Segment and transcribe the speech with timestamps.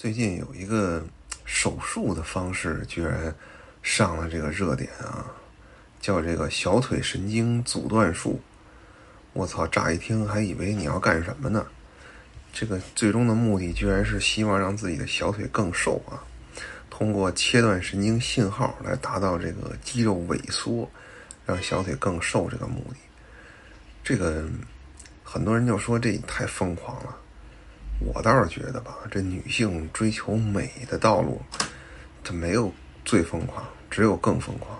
[0.00, 1.04] 最近有一个
[1.44, 3.34] 手术的方式，居然
[3.82, 5.26] 上了这个热点啊，
[6.00, 8.40] 叫这个小腿神经阻断术。
[9.34, 11.66] 我操，乍一听还以为你要干什么呢？
[12.50, 16.24] 这个最终的目的居然是希望让自己的小腿更瘦啊，
[16.88, 20.90] 通过切断神经信号来达到这个肌肉萎缩，
[21.44, 22.96] 让小腿更瘦这个目的。
[24.02, 24.48] 这个
[25.22, 27.14] 很多人就说这太疯狂了。
[28.02, 31.38] 我倒是觉得吧，这女性追求美的道路，
[32.24, 32.72] 它没有
[33.04, 34.78] 最疯狂，只有更疯狂。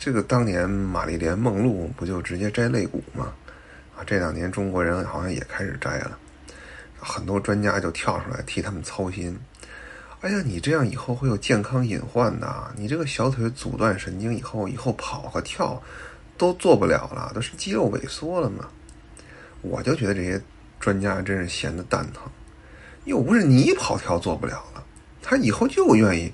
[0.00, 3.32] 这个当年玛丽莲梦露不就直接摘肋骨吗？
[3.96, 6.18] 啊，这两年中国人好像也开始摘了，
[6.98, 9.38] 很多专家就跳出来替他们操心。
[10.20, 15.80] 哎呀，你这样以后会有健康隐患的，你这个小腿阻断神经以后，以后跑和跳
[16.36, 18.68] 都做不了了，都是肌肉萎缩了嘛。
[19.62, 20.42] 我就觉得这些。
[20.84, 22.30] 专家真是闲得蛋疼，
[23.04, 24.84] 又不是你跑跳做不了了，
[25.22, 26.30] 他以后就愿意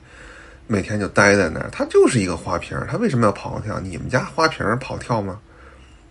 [0.67, 3.79] 每天就待在那儿，他就是一个花瓶，他为什么要跑跳？
[3.79, 5.41] 你们家花瓶跑跳吗？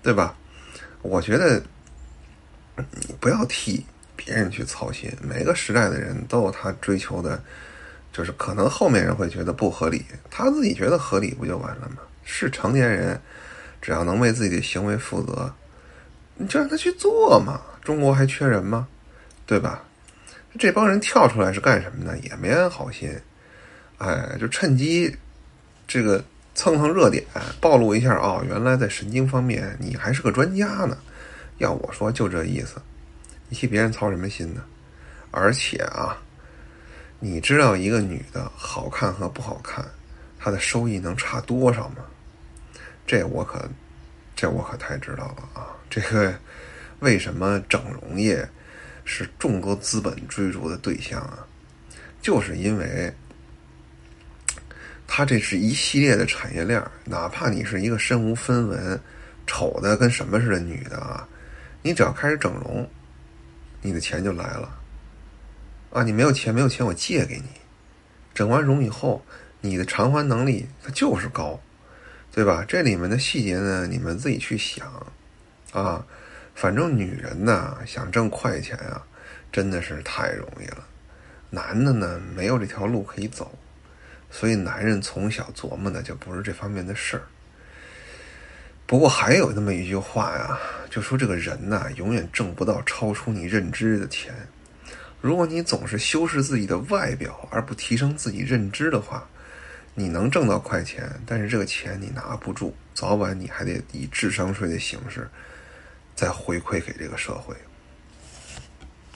[0.01, 0.33] 对吧？
[1.01, 1.61] 我觉得
[2.77, 7.43] 你不要替别人去操心，每个时代的人都有他追求的，
[8.13, 11.97] 就是可能后面人会觉得不合理，他自己觉得合理不就完了吗？
[12.23, 13.19] 是成年人，
[13.81, 15.53] 只要能为自己的行为负责，
[16.35, 17.59] 你就让他去做嘛。
[17.89, 18.87] 中国还缺人吗？
[19.47, 19.83] 对吧？
[20.59, 22.15] 这帮人跳出来是干什么呢？
[22.19, 23.11] 也没安好心，
[23.97, 25.11] 哎，就趁机
[25.87, 26.23] 这个
[26.53, 27.25] 蹭蹭热点，
[27.59, 30.99] 暴露一下哦，原来在神经方面你还是个专家呢。
[31.57, 32.79] 要我说，就这意思。
[33.47, 34.63] 你替别人操什么心呢？
[35.31, 36.15] 而且啊，
[37.19, 39.83] 你知道一个女的好看和不好看，
[40.37, 42.05] 她的收益能差多少吗？
[43.07, 43.67] 这我可，
[44.35, 45.73] 这我可太知道了啊！
[45.89, 46.35] 这个。
[46.99, 48.47] 为什么整容业
[49.05, 51.45] 是众多资本追逐的对象啊？
[52.21, 53.13] 就是因为
[55.07, 58.99] 它这是一系列的产业链哪怕你是一个身无分文、
[59.47, 61.27] 丑的跟什么似的女的啊，
[61.81, 62.87] 你只要开始整容，
[63.81, 64.77] 你的钱就来了。
[65.91, 67.45] 啊，你没有钱，没有钱，我借给你。
[68.33, 69.25] 整完容以后，
[69.61, 71.59] 你的偿还能力它就是高，
[72.31, 72.63] 对吧？
[72.67, 74.85] 这里面的细节呢，你们自己去想
[75.71, 76.05] 啊。
[76.55, 79.01] 反正女人呢，想挣快钱啊，
[79.51, 80.85] 真的是太容易了。
[81.49, 83.57] 男的呢，没有这条路可以走，
[84.29, 87.23] 所以男人从小琢磨的就不是这方面的事儿。
[88.85, 94.33] 不过还有那么一句话呀，就说这个人呐，永远挣不到超出你认知的钱。
[95.21, 99.27] 如果你总是修饰自己的外表，而不提升自己认知的话，
[99.93, 105.29] 你能挣到快钱，但是这个钱你拿不住，早晚你还得以智商税的形式。
[106.19, 107.55] 再回馈给这个社会。